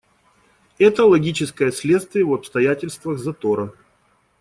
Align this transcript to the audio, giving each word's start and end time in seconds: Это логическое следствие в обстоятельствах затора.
Это 0.79 1.05
логическое 1.05 1.71
следствие 1.71 2.25
в 2.25 2.33
обстоятельствах 2.33 3.19
затора. 3.19 3.71